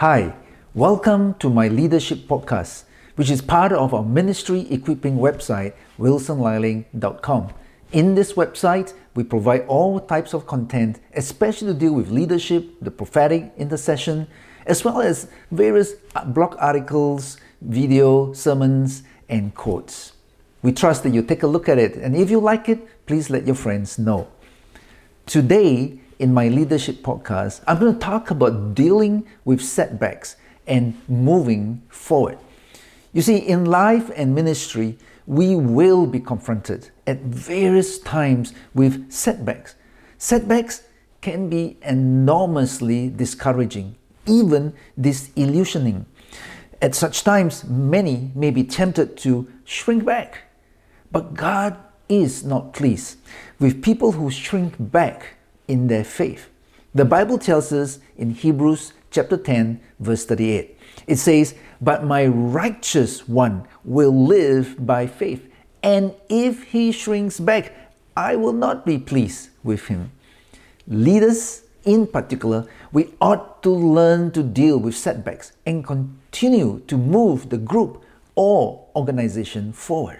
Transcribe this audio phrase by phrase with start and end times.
[0.00, 0.34] Hi,
[0.72, 2.84] welcome to my leadership podcast,
[3.16, 7.52] which is part of our ministry equipping website, wilsonliling.com.
[7.92, 12.90] In this website, we provide all types of content, especially to deal with leadership, the
[12.90, 14.26] prophetic intercession,
[14.64, 15.92] as well as various
[16.28, 20.14] blog articles, video, sermons, and quotes.
[20.62, 23.28] We trust that you take a look at it, and if you like it, please
[23.28, 24.28] let your friends know.
[25.26, 30.36] Today, in my leadership podcast, I'm going to talk about dealing with setbacks
[30.66, 32.38] and moving forward.
[33.14, 39.76] You see, in life and ministry, we will be confronted at various times with setbacks.
[40.18, 40.82] Setbacks
[41.22, 43.96] can be enormously discouraging,
[44.26, 46.04] even disillusioning.
[46.82, 50.42] At such times, many may be tempted to shrink back.
[51.10, 51.78] But God
[52.10, 53.16] is not pleased
[53.58, 55.36] with people who shrink back
[55.70, 56.50] in their faith.
[56.92, 60.76] The Bible tells us in Hebrews chapter 10, verse 38.
[61.06, 65.48] It says, But my righteous one will live by faith,
[65.84, 67.72] and if he shrinks back,
[68.16, 70.10] I will not be pleased with him.
[70.88, 77.48] Leaders, in particular, we ought to learn to deal with setbacks and continue to move
[77.48, 80.18] the group or organization forward.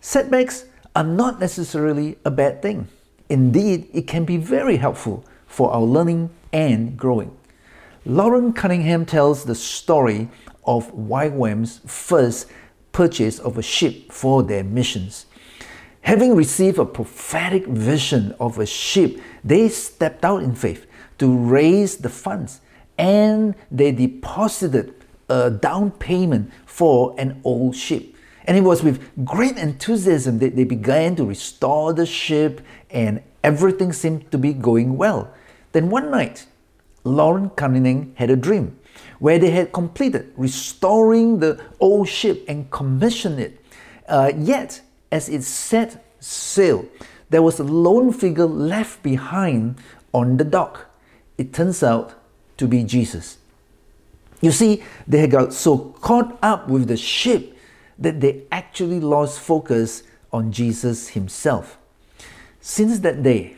[0.00, 2.86] Setbacks are not necessarily a bad thing.
[3.32, 7.34] Indeed, it can be very helpful for our learning and growing.
[8.04, 10.28] Loren Cunningham tells the story
[10.66, 12.48] of YWAM's first
[12.92, 15.24] purchase of a ship for their missions.
[16.02, 20.84] Having received a prophetic vision of a ship, they stepped out in faith
[21.16, 22.60] to raise the funds
[22.98, 24.92] and they deposited
[25.30, 28.11] a down payment for an old ship.
[28.44, 33.92] And it was with great enthusiasm that they began to restore the ship, and everything
[33.92, 35.32] seemed to be going well.
[35.72, 36.46] Then one night,
[37.04, 38.78] Loren Cunningham had a dream
[39.18, 43.60] where they had completed restoring the old ship and commissioned it.
[44.08, 46.84] Uh, yet, as it set sail,
[47.30, 49.76] there was a lone figure left behind
[50.12, 50.90] on the dock.
[51.38, 52.14] It turns out
[52.58, 53.38] to be Jesus.
[54.40, 57.56] You see, they had got so caught up with the ship
[58.02, 60.02] that they actually lost focus
[60.32, 61.78] on Jesus himself.
[62.60, 63.56] Since that day,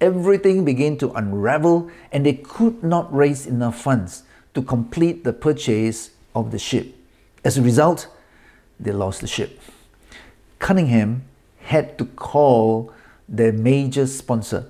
[0.00, 4.22] everything began to unravel and they could not raise enough funds
[4.54, 6.94] to complete the purchase of the ship.
[7.44, 8.08] As a result,
[8.78, 9.60] they lost the ship.
[10.58, 11.24] Cunningham
[11.60, 12.92] had to call
[13.28, 14.66] the major sponsor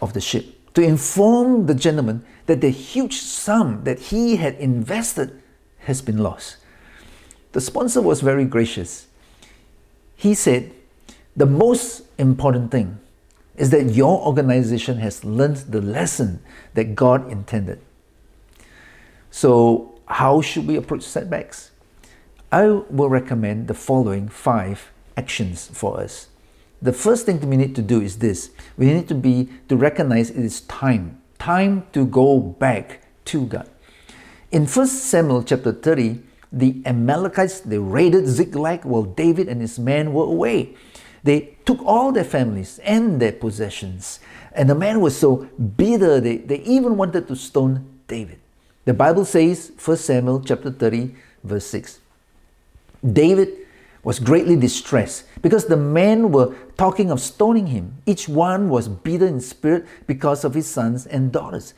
[0.00, 5.42] of the ship to inform the gentleman that the huge sum that he had invested
[5.78, 6.58] has been lost.
[7.56, 9.06] The sponsor was very gracious.
[10.14, 10.72] He said,
[11.34, 12.98] The most important thing
[13.56, 16.42] is that your organization has learned the lesson
[16.74, 17.80] that God intended.
[19.30, 21.70] So, how should we approach setbacks?
[22.52, 26.28] I will recommend the following five actions for us.
[26.82, 30.28] The first thing we need to do is this we need to be to recognize
[30.28, 33.00] it is time, time to go back
[33.32, 33.70] to God.
[34.52, 36.20] In 1 Samuel chapter 30,
[36.56, 40.74] the Amalekites, they raided Ziklag while David and his men were away.
[41.22, 44.20] They took all their families and their possessions.
[44.52, 48.40] And the man was so bitter, they, they even wanted to stone David.
[48.86, 52.00] The Bible says, 1 Samuel chapter 30, verse 6.
[53.12, 53.52] David
[54.02, 58.00] was greatly distressed because the men were talking of stoning him.
[58.06, 61.74] Each one was bitter in spirit because of his sons and daughters.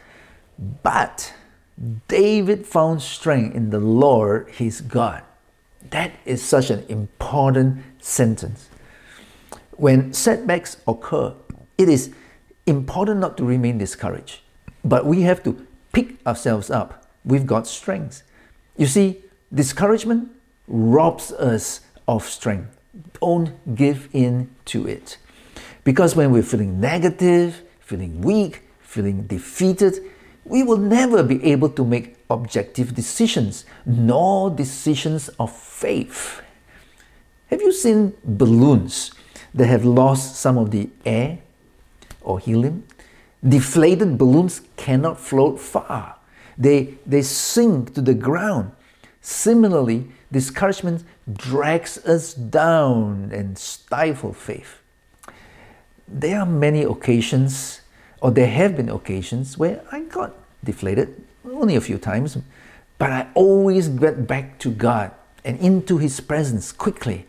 [0.82, 1.32] But
[2.08, 5.22] David found strength in the Lord his God.
[5.90, 8.68] That is such an important sentence.
[9.76, 11.34] When setbacks occur,
[11.76, 12.12] it is
[12.66, 14.40] important not to remain discouraged,
[14.84, 18.22] but we have to pick ourselves up with God's strength.
[18.76, 19.22] You see,
[19.54, 20.30] discouragement
[20.66, 22.76] robs us of strength.
[23.20, 25.18] Don't give in to it.
[25.84, 30.00] Because when we're feeling negative, feeling weak, feeling defeated,
[30.48, 36.42] we will never be able to make objective decisions, nor decisions of faith.
[37.48, 39.12] Have you seen balloons
[39.54, 41.38] that have lost some of the air
[42.20, 42.84] or helium?
[43.46, 46.16] Deflated balloons cannot float far,
[46.56, 48.72] they, they sink to the ground.
[49.20, 54.80] Similarly, discouragement drags us down and stifle faith.
[56.08, 57.82] There are many occasions
[58.20, 60.34] or there have been occasions where I got
[60.64, 61.14] deflated,
[61.44, 62.38] only a few times,
[62.98, 65.12] but I always get back to God
[65.44, 67.26] and into His presence quickly.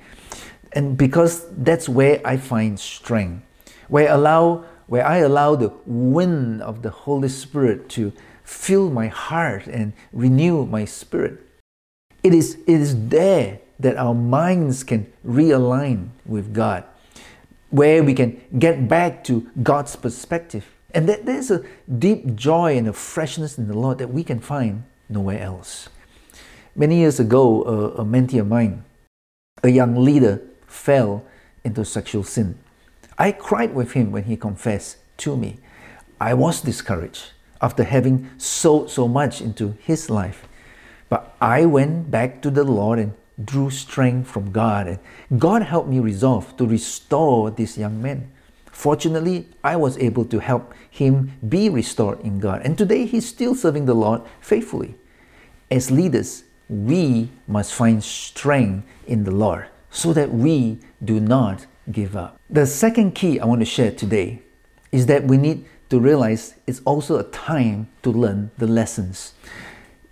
[0.74, 3.44] And because that's where I find strength,
[3.88, 9.08] where I allow, where I allow the wind of the Holy Spirit to fill my
[9.08, 11.40] heart and renew my spirit.
[12.24, 16.84] It is, it is there that our minds can realign with God,
[17.70, 20.66] where we can get back to God's perspective.
[20.94, 21.64] And that there's a
[21.98, 25.90] deep joy and a freshness in the Lord that we can find nowhere else.
[26.76, 28.84] Many years ago, a, a mentee of mine,
[29.64, 31.26] a young leader, fell
[31.64, 32.58] into sexual sin.
[33.18, 35.58] I cried with him when he confessed to me.
[36.22, 37.32] I was discouraged
[37.62, 40.48] after having sowed so much into his life.
[41.10, 43.14] But I went back to the Lord and
[43.44, 45.00] drew strength from God.
[45.30, 48.32] And God helped me resolve to restore this young man.
[48.80, 52.62] Fortunately, I was able to help him be restored in God.
[52.64, 54.96] And today he's still serving the Lord faithfully.
[55.70, 62.16] As leaders, we must find strength in the Lord so that we do not give
[62.16, 62.40] up.
[62.50, 64.44] The second key I want to share today
[64.94, 69.34] is that we need to realize it's also a time to learn the lessons.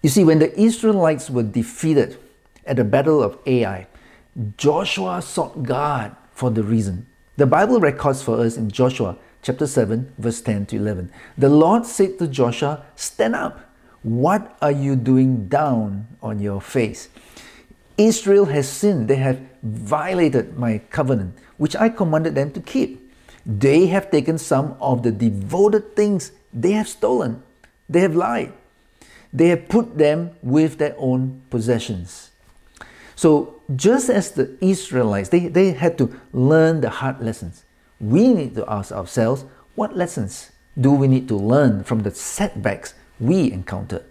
[0.03, 2.17] You see, when the Israelites were defeated
[2.65, 3.87] at the Battle of Ai,
[4.57, 7.07] Joshua sought God for the reason.
[7.37, 11.11] The Bible records for us in Joshua chapter 7, verse 10 to 11.
[11.37, 13.59] The Lord said to Joshua, Stand up.
[14.01, 17.09] What are you doing down on your face?
[17.95, 19.07] Israel has sinned.
[19.07, 23.13] They have violated my covenant, which I commanded them to keep.
[23.45, 27.43] They have taken some of the devoted things they have stolen.
[27.87, 28.51] They have lied.
[29.31, 32.31] They have put them with their own possessions.
[33.17, 37.65] So, just as the Israelites, they, they had to learn the hard lessons,
[37.99, 39.43] we need to ask ourselves
[39.73, 44.05] what lessons do we need to learn from the setbacks we encounter?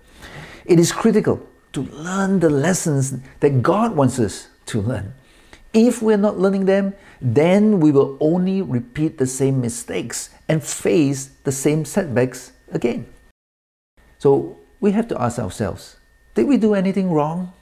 [0.64, 1.40] It is critical
[1.72, 5.14] to learn the lessons that God wants us to learn.
[5.72, 11.30] If we're not learning them, then we will only repeat the same mistakes and face
[11.44, 13.06] the same setbacks again.
[14.18, 15.96] So we have to ask ourselves
[16.34, 17.52] did we do anything wrong?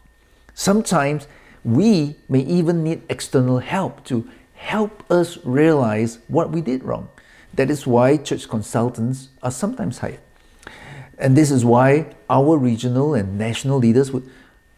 [0.54, 1.26] Sometimes
[1.64, 7.08] we may even need external help to help us realize what we did wrong.
[7.54, 10.20] That is why church consultants are sometimes hired.
[11.18, 14.28] And this is why our regional and national leaders would,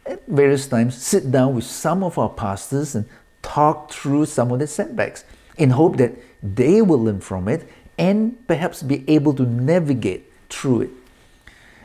[0.04, 3.06] at various times, sit down with some of our pastors and
[3.42, 5.24] talk through some of the setbacks
[5.56, 6.12] in hope that
[6.42, 7.68] they will learn from it
[7.98, 10.90] and perhaps be able to navigate through it.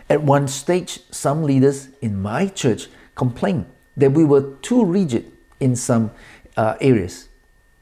[0.10, 3.66] At one stage, some leaders in my church complained
[3.98, 6.12] that we were too rigid in some
[6.58, 7.30] uh, areas.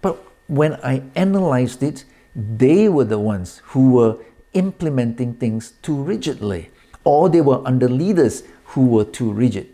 [0.02, 0.18] But
[0.48, 4.18] when I analyzed it, they were the ones who were
[4.54, 6.72] implementing things too rigidly,
[7.04, 9.68] or they were under leaders who were too rigid.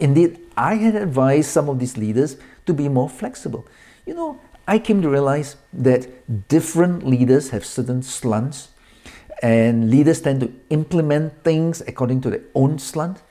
[0.00, 2.36] Indeed, I had advised some of these leaders
[2.66, 3.66] to be more flexible.
[4.06, 6.08] You know, I came to realize that
[6.48, 8.68] different leaders have certain slants,
[9.42, 13.22] and leaders tend to implement things according to their own slant,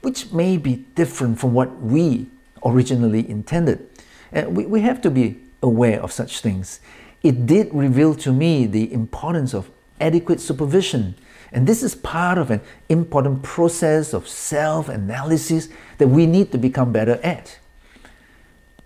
[0.00, 2.26] which may be different from what we
[2.64, 3.88] originally intended.
[4.32, 6.80] And we, we have to be aware of such things.
[7.22, 11.14] It did reveal to me the importance of adequate supervision.
[11.50, 16.58] And this is part of an important process of self analysis that we need to
[16.58, 17.58] become better at.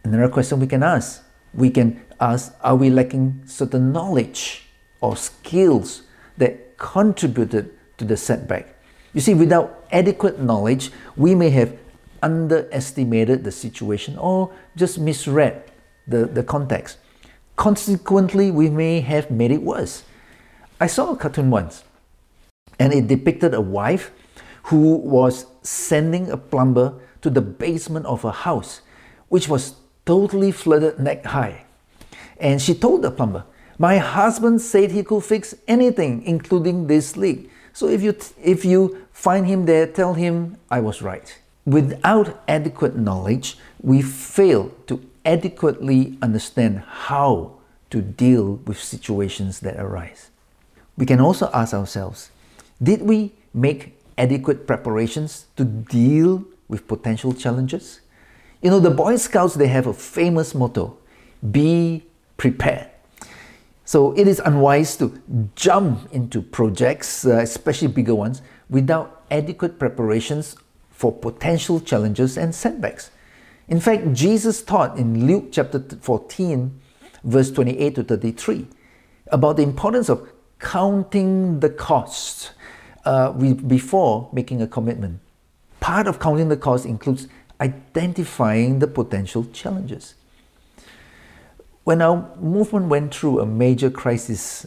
[0.04, 1.22] Another question we can ask
[1.54, 4.68] we can ask Are we lacking certain knowledge
[5.00, 6.02] or skills
[6.38, 8.71] that contributed to the setback?
[9.14, 11.76] You see, without adequate knowledge, we may have
[12.22, 15.70] underestimated the situation or just misread
[16.06, 16.98] the, the context.
[17.56, 20.04] Consequently, we may have made it worse.
[20.80, 21.84] I saw a cartoon once,
[22.78, 24.10] and it depicted a wife
[24.64, 28.80] who was sending a plumber to the basement of her house,
[29.28, 29.76] which was
[30.06, 31.64] totally flooded neck high.
[32.38, 33.44] And she told the plumber,
[33.78, 37.50] My husband said he could fix anything, including this leak.
[37.72, 41.38] So if you, if you find him there, tell him I was right.
[41.64, 47.52] Without adequate knowledge, we fail to adequately understand how
[47.90, 50.30] to deal with situations that arise.
[50.96, 52.30] We can also ask ourselves
[52.82, 58.00] did we make adequate preparations to deal with potential challenges?
[58.60, 60.96] You know, the Boy Scouts, they have a famous motto
[61.50, 62.04] be
[62.36, 62.91] prepared.
[63.92, 65.20] So it is unwise to
[65.54, 70.56] jump into projects, uh, especially bigger ones, without adequate preparations
[70.88, 73.10] for potential challenges and setbacks.
[73.68, 76.80] In fact, Jesus taught in Luke chapter 14,
[77.24, 78.66] verse 28 to 33,
[79.26, 80.26] about the importance of
[80.58, 82.52] counting the cost
[83.04, 85.20] uh, before making a commitment.
[85.80, 87.28] Part of counting the cost includes
[87.60, 90.14] identifying the potential challenges.
[91.84, 94.66] When our movement went through a major crisis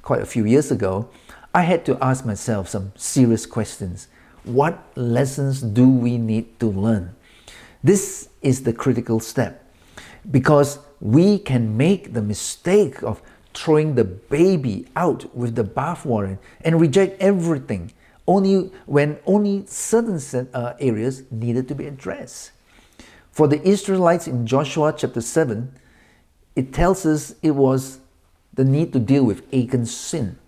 [0.00, 1.10] quite a few years ago,
[1.52, 4.08] I had to ask myself some serious questions.
[4.44, 7.14] What lessons do we need to learn?
[7.82, 9.70] This is the critical step
[10.30, 13.20] because we can make the mistake of
[13.52, 17.92] throwing the baby out with the bathwater and reject everything
[18.26, 22.52] only when only certain uh, areas needed to be addressed.
[23.32, 25.70] For the Israelites in Joshua chapter 7,
[26.56, 27.98] it tells us it was
[28.52, 30.38] the need to deal with Achan's sin.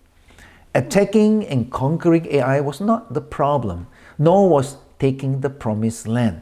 [0.73, 3.87] Attacking and conquering Ai was not the problem,
[4.17, 6.41] nor was taking the promised land.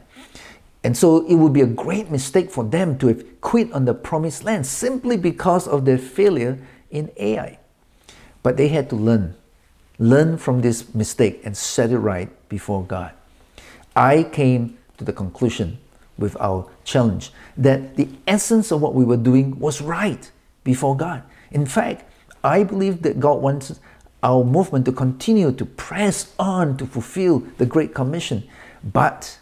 [0.84, 3.94] And so it would be a great mistake for them to have quit on the
[3.94, 6.58] promised land simply because of their failure
[6.90, 7.58] in Ai.
[8.42, 9.34] But they had to learn,
[9.98, 13.12] learn from this mistake and set it right before God.
[13.96, 15.78] I came to the conclusion
[16.18, 20.30] with our challenge that the essence of what we were doing was right
[20.64, 21.22] before God.
[21.50, 22.04] In fact,
[22.42, 23.78] I believe that God wants
[24.22, 28.48] our movement to continue to press on to fulfill the Great Commission.
[28.82, 29.38] But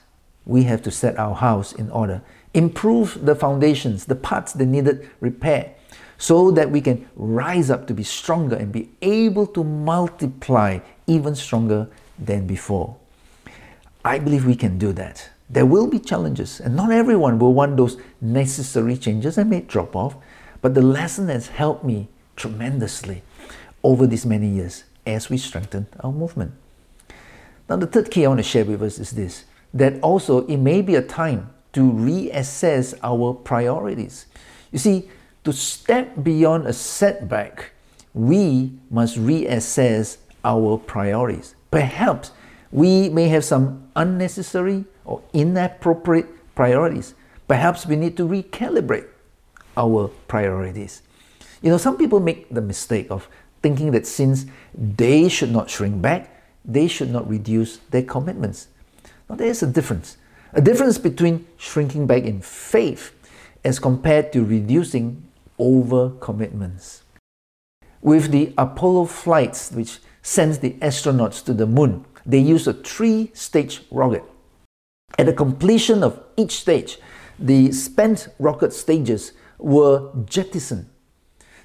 [0.47, 5.09] we have to set our house in order, improve the foundations, the parts that needed
[5.21, 5.75] repair,
[6.19, 11.35] so that we can rise up to be stronger and be able to multiply even
[11.35, 11.89] stronger
[12.19, 12.97] than before.
[14.05, 15.31] I believe we can do that.
[15.49, 19.95] There will be challenges, and not everyone will want those necessary changes and may drop
[19.95, 20.17] off.
[20.63, 23.23] But the lesson has helped me tremendously
[23.83, 26.53] over these many years as we strengthen our movement.
[27.69, 30.57] Now, the third key I want to share with us is this that also it
[30.57, 34.27] may be a time to reassess our priorities.
[34.71, 35.11] You see,
[35.43, 37.73] to step beyond a setback,
[38.15, 41.57] we must reassess our priorities.
[41.71, 42.31] Perhaps
[42.75, 46.27] we may have some unnecessary or inappropriate
[46.57, 47.15] priorities.
[47.47, 49.07] Perhaps we need to recalibrate
[49.77, 51.03] our priorities.
[51.63, 53.29] You know, some people make the mistake of
[53.63, 56.29] thinking that since they should not shrink back,
[56.65, 58.67] they should not reduce their commitments.
[59.31, 60.17] Now, there is a difference.
[60.53, 63.15] A difference between shrinking back in faith
[63.63, 65.23] as compared to reducing
[65.61, 67.05] over commitments.
[68.03, 73.31] With the Apollo flights, which sends the astronauts to the moon, they use a three
[73.35, 74.25] stage rocket.
[75.19, 76.99] At the completion of each stage,
[77.39, 80.87] the spent rocket stages were jettisoned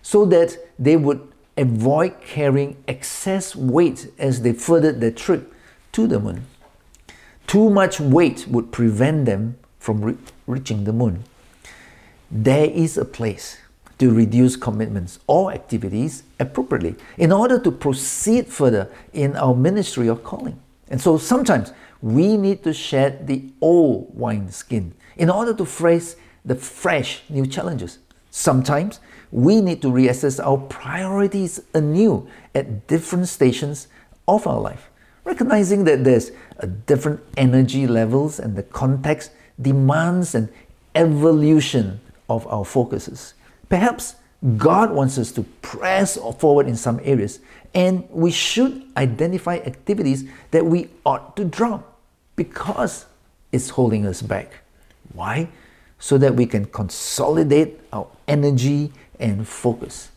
[0.01, 1.21] so that they would
[1.57, 5.53] avoid carrying excess weight as they furthered their trip
[5.91, 6.45] to the moon.
[7.47, 11.23] Too much weight would prevent them from re- reaching the moon.
[12.31, 13.57] There is a place
[13.99, 20.15] to reduce commitments or activities appropriately in order to proceed further in our ministry or
[20.15, 20.59] calling.
[20.89, 26.15] And so sometimes we need to shed the old wineskin in order to face
[26.45, 27.99] the fresh new challenges.
[28.31, 28.99] Sometimes
[29.31, 33.87] we need to reassess our priorities anew at different stations
[34.27, 34.89] of our life,
[35.25, 36.31] recognizing that there's
[36.85, 40.49] different energy levels and the context demands an
[40.95, 43.33] evolution of our focuses.
[43.69, 44.15] Perhaps
[44.57, 47.39] God wants us to press forward in some areas,
[47.73, 51.99] and we should identify activities that we ought to drop
[52.35, 53.05] because
[53.51, 54.51] it's holding us back.
[55.13, 55.49] Why?
[55.99, 60.09] So that we can consolidate our energy and focus.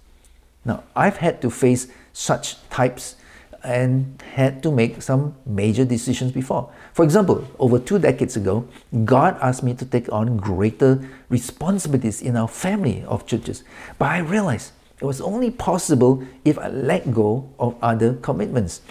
[0.65, 3.17] Now, I've had to face such types
[3.65, 6.71] and had to make some major decisions before.
[6.93, 8.67] For example, over two decades ago,
[9.05, 13.65] God asked me to take on greater responsibilities in our family of churches.
[13.99, 18.83] But I realized it was only possible if I let go of other commitments,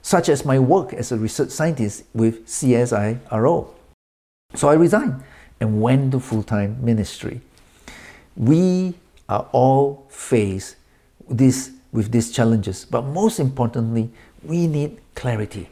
[0.00, 3.68] such as my work as a research scientist with CSIRO.
[4.54, 5.22] So I resigned
[5.60, 7.40] and went to full time ministry.
[8.36, 8.94] We
[9.28, 10.76] are all faced
[11.28, 12.84] this with these challenges.
[12.84, 14.10] But most importantly,
[14.42, 15.68] we need clarity.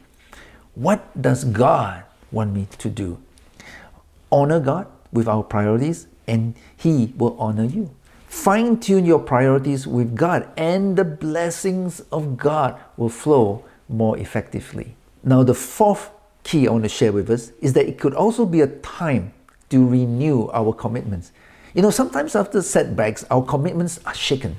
[0.75, 3.19] What does God want me to do?
[4.31, 7.89] Honor God with our priorities, and He will honor you.
[8.27, 14.95] Fine tune your priorities with God, and the blessings of God will flow more effectively.
[15.23, 16.11] Now, the fourth
[16.43, 19.33] key I want to share with us is that it could also be a time
[19.69, 21.33] to renew our commitments.
[21.73, 24.55] You know, sometimes after setbacks, our commitments are shaken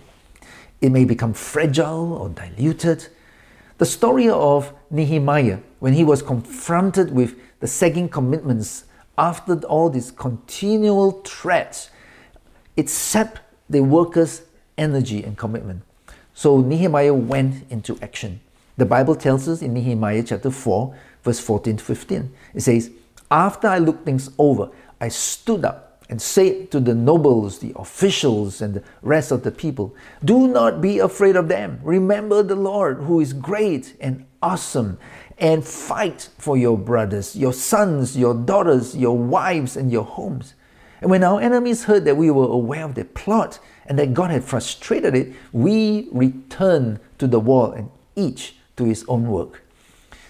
[0.82, 3.06] it may become fragile or diluted.
[3.78, 8.84] The story of Nehemiah, when he was confronted with the sagging commitments
[9.16, 11.90] after all these continual threats,
[12.76, 14.42] it sapped the workers'
[14.76, 15.82] energy and commitment.
[16.34, 18.40] So Nehemiah went into action.
[18.76, 22.90] The Bible tells us in Nehemiah chapter 4, verse 14 to 15, it says,
[23.30, 24.70] After I looked things over,
[25.00, 29.50] I stood up and said to the nobles, the officials, and the rest of the
[29.50, 31.80] people, Do not be afraid of them.
[31.82, 34.98] Remember the Lord, who is great and awesome,
[35.38, 40.52] and fight for your brothers, your sons, your daughters, your wives, and your homes.
[41.00, 44.30] And when our enemies heard that we were aware of their plot and that God
[44.30, 49.62] had frustrated it, we returned to the wall and each to his own work.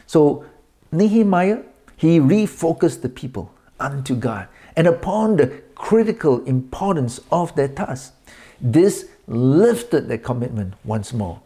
[0.06, 0.46] So
[0.92, 1.62] Nehemiah,
[1.96, 8.14] he refocused the people unto God and upon the critical importance of their task.
[8.60, 11.40] This lifted their commitment once more.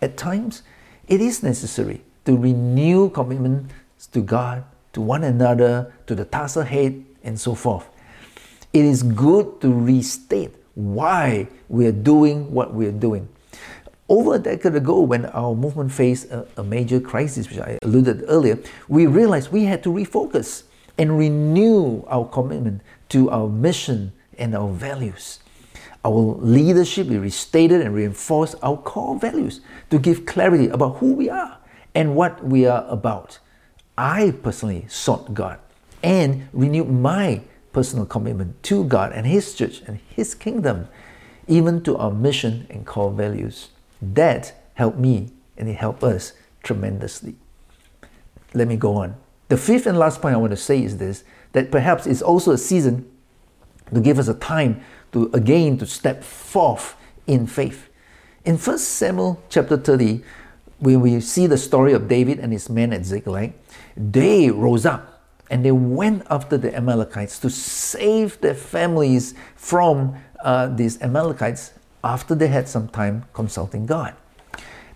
[0.00, 0.62] At times,
[1.08, 7.04] it is necessary to renew commitments to God, to one another, to the task ahead,
[7.22, 7.88] and so forth.
[8.72, 13.28] It is good to restate why we are doing what we are doing.
[14.08, 18.24] Over a decade ago, when our movement faced a, a major crisis, which I alluded
[18.28, 20.63] earlier, we realized we had to refocus
[20.98, 25.40] and renew our commitment to our mission and our values.
[26.04, 29.60] Our leadership is restated and reinforced our core values
[29.90, 31.58] to give clarity about who we are
[31.94, 33.38] and what we are about.
[33.96, 35.58] I personally sought God
[36.02, 40.88] and renewed my personal commitment to God and His church and His kingdom,
[41.48, 43.70] even to our mission and core values.
[44.02, 46.32] That helped me and it helped us
[46.62, 47.36] tremendously.
[48.52, 49.23] Let me go on.
[49.54, 52.50] The fifth and last point I want to say is this that perhaps it's also
[52.50, 53.08] a season
[53.94, 54.82] to give us a time
[55.12, 56.96] to again to step forth
[57.28, 57.88] in faith.
[58.44, 60.24] In 1 Samuel chapter 30,
[60.80, 63.52] when we see the story of David and his men at Ziklag,
[63.96, 70.66] they rose up and they went after the Amalekites to save their families from uh,
[70.66, 74.16] these Amalekites after they had some time consulting God.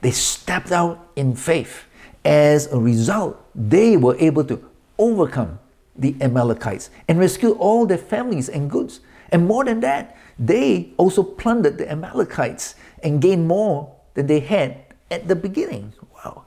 [0.00, 1.84] They stepped out in faith.
[2.28, 4.62] As a result, they were able to
[4.98, 5.58] overcome
[5.96, 9.00] the Amalekites and rescue all their families and goods.
[9.30, 14.76] And more than that, they also plundered the Amalekites and gained more than they had
[15.10, 15.94] at the beginning.
[16.16, 16.44] Wow.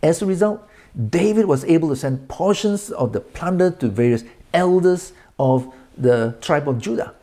[0.00, 0.62] As a result,
[1.10, 4.22] David was able to send portions of the plunder to various
[4.54, 7.14] elders of the tribe of Judah,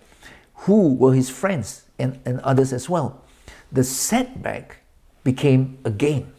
[0.68, 3.24] who were his friends and, and others as well.
[3.72, 4.80] The setback
[5.24, 6.34] became a gain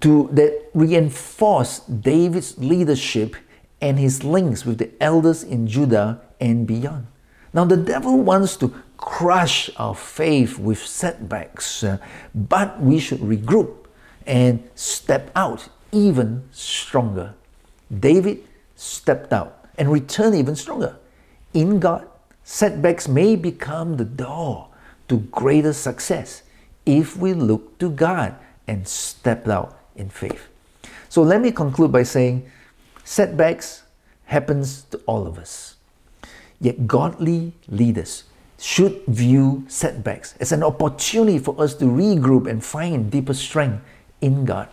[0.00, 3.36] to that reinforced David's leadership
[3.80, 7.06] and his links with the elders in Judah and beyond.
[7.52, 11.98] Now, the devil wants to crush our faith with setbacks, uh,
[12.34, 13.86] but we should regroup
[14.26, 17.34] and step out even stronger.
[18.00, 18.42] David
[18.74, 20.96] stepped out and returned even stronger.
[21.52, 22.08] In God,
[22.42, 24.68] setbacks may become the door
[25.08, 26.42] to greater success
[26.86, 28.34] if we look to God
[28.66, 30.48] and step out in faith.
[31.08, 32.50] So let me conclude by saying
[33.04, 33.82] setbacks
[34.26, 35.76] happens to all of us.
[36.60, 38.24] Yet godly leaders
[38.58, 43.84] should view setbacks as an opportunity for us to regroup and find deeper strength
[44.20, 44.68] in God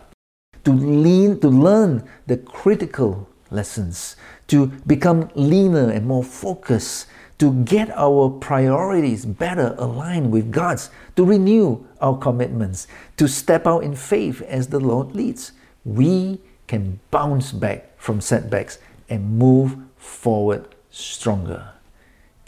[0.64, 7.06] to lean to learn the critical lessons to become leaner and more focused
[7.42, 13.82] to get our priorities better aligned with God's, to renew our commitments, to step out
[13.82, 15.50] in faith as the Lord leads,
[15.84, 18.78] we can bounce back from setbacks
[19.08, 21.72] and move forward stronger.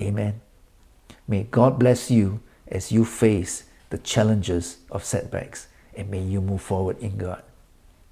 [0.00, 0.40] Amen.
[1.26, 6.62] May God bless you as you face the challenges of setbacks and may you move
[6.62, 7.42] forward in God.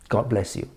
[0.09, 0.69] God bless you.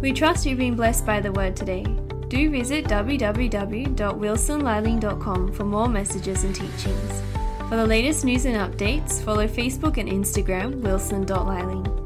[0.00, 1.86] We trust you've been blessed by the word today.
[2.32, 7.22] Do visit www.wilsonliling.com for more messages and teachings.
[7.68, 12.01] For the latest news and updates, follow Facebook and Instagram wilson.liling.